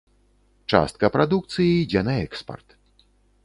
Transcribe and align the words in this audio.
Частка 0.73 1.11
прадукцыі 1.17 1.69
ідзе 1.85 2.01
на 2.11 2.19
экспарт. 2.25 2.67